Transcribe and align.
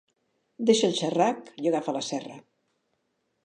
Deixa 0.69 0.87
el 0.87 0.95
xerrac 1.01 1.53
i 1.65 1.71
agafa 1.73 1.97
la 1.99 2.05
serra. 2.11 2.41